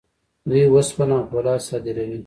دوی 0.49 0.63
وسپنه 0.75 1.15
او 1.21 1.27
فولاد 1.29 1.61
صادروي. 1.67 2.17